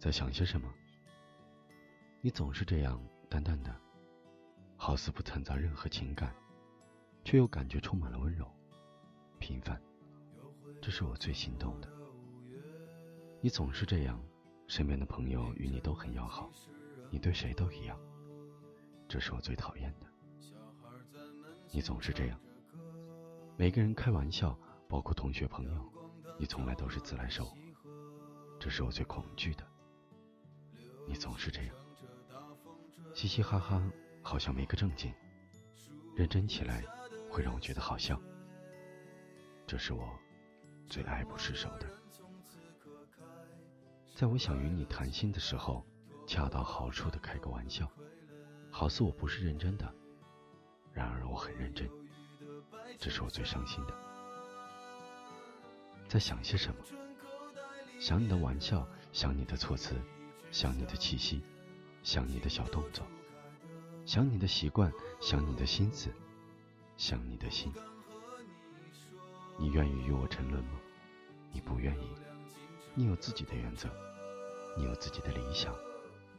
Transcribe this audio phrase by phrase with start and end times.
[0.00, 0.66] 在想些什么？
[2.22, 3.70] 你总是这样淡淡的，
[4.74, 6.34] 好似不掺杂任何情感，
[7.22, 8.50] 却又感觉充满了温柔、
[9.38, 9.78] 平凡。
[10.80, 11.88] 这是我最心动的。
[13.42, 14.18] 你总是这样，
[14.66, 16.50] 身边的朋友与你都很要好，
[17.10, 18.00] 你对谁都一样。
[19.06, 20.06] 这是我最讨厌的。
[21.70, 22.40] 你总是这样，
[23.58, 25.92] 每个人开玩笑，包括同学朋友，
[26.38, 27.54] 你从来都是自来熟。
[28.58, 29.69] 这是我最恐惧的。
[31.10, 31.74] 你总是这样，
[33.12, 33.82] 嘻嘻哈哈，
[34.22, 35.12] 好像没个正经；
[36.14, 36.84] 认真起来，
[37.28, 38.16] 会让我觉得好笑。
[39.66, 40.08] 这是我
[40.88, 41.90] 最爱不释手的。
[44.14, 45.84] 在我想与你谈心的时候，
[46.28, 47.90] 恰到好处的开个玩笑，
[48.70, 49.92] 好似我不是认真的，
[50.92, 51.90] 然而我很认真。
[53.00, 53.94] 这是我最伤心的。
[56.08, 56.84] 在想些什么？
[57.98, 59.96] 想你的玩笑，想你的措辞。
[60.50, 61.40] 想你的气息，
[62.02, 63.06] 想你的小动作，
[64.04, 66.10] 想你的习惯，想你的心思，
[66.96, 67.72] 想你的心。
[69.56, 70.80] 你愿意与我沉沦吗？
[71.52, 72.08] 你不愿意。
[72.94, 73.88] 你有自己的原则，
[74.76, 75.72] 你有自己的理想，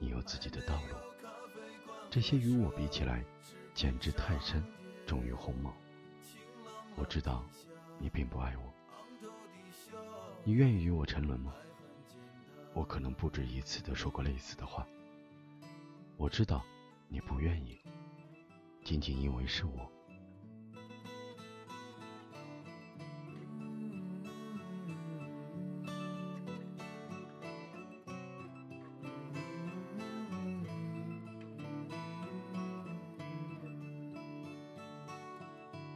[0.00, 0.96] 你有自己的道路。
[2.10, 3.24] 这些与我比起来，
[3.74, 4.60] 简直太深，
[5.06, 5.72] 重于鸿毛。
[6.96, 7.44] 我知道，
[7.98, 8.74] 你并不爱我。
[10.42, 11.54] 你愿意与我沉沦吗？
[12.72, 14.86] 我可能不止一次的说过类似的话。
[16.16, 16.64] 我知道
[17.08, 17.78] 你不愿意，
[18.84, 19.90] 仅仅因为是我。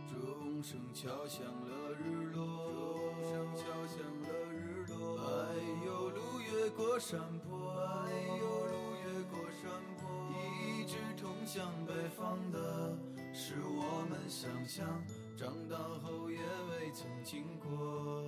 [0.07, 2.74] 钟声敲响了日落，
[6.95, 7.73] 过山坡，
[8.07, 9.69] 哎呦，路越过山
[9.99, 12.97] 坡，一直通向北方的，
[13.33, 14.87] 是我们想象，
[15.37, 18.25] 长大后也未曾经过。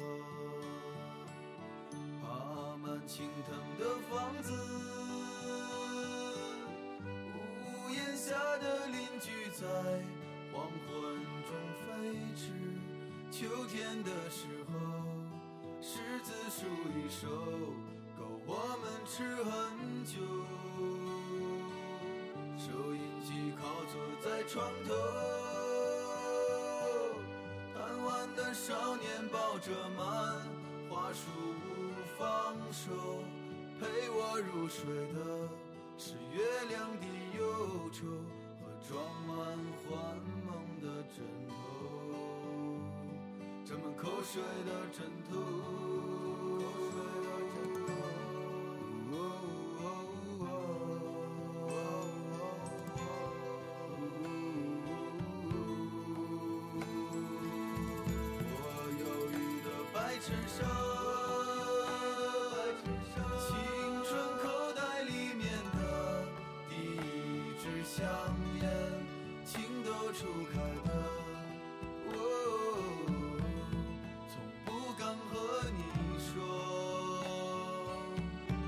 [2.21, 4.53] 爬满青藤的房子，
[7.06, 9.65] 屋檐下的邻居在
[10.53, 10.91] 黄昏
[11.47, 11.54] 中
[11.87, 12.50] 飞驰。
[13.31, 14.75] 秋天的时候，
[15.81, 16.66] 柿子树
[16.98, 17.28] 一熟，
[19.06, 19.55] 我们吃很
[20.05, 20.19] 久。
[22.59, 24.91] 收音机靠坐在床头，
[27.72, 30.43] 贪玩的少年抱着漫
[30.91, 31.31] 画书
[31.62, 31.69] 不
[32.19, 32.91] 放手，
[33.78, 35.19] 陪我入睡的
[35.97, 37.06] 是月亮的
[37.39, 38.06] 忧愁
[38.59, 38.91] 和装
[39.25, 39.37] 满
[39.87, 39.89] 幻
[40.45, 40.50] 梦
[40.83, 40.84] 的
[41.15, 41.55] 枕头。
[43.65, 44.99] 沾满口水的枕
[45.31, 45.85] 头。
[60.26, 60.66] 衬衫
[63.38, 63.54] 青
[64.03, 65.78] 春口袋里面的
[66.69, 68.04] 第一支香
[68.60, 68.66] 烟
[69.44, 69.54] 情
[69.84, 70.91] 窦初开的
[72.06, 72.10] 我
[74.26, 74.34] 从
[74.65, 74.66] 不
[74.98, 75.32] 敢和
[75.70, 75.78] 你
[76.19, 76.26] 说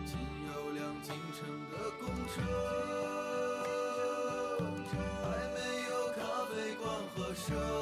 [0.06, 0.14] 仅
[0.46, 1.42] 有辆进城
[1.72, 2.36] 的公车
[5.24, 5.58] 还没
[5.90, 6.22] 有咖
[6.54, 6.86] 啡馆
[7.16, 7.77] 和奢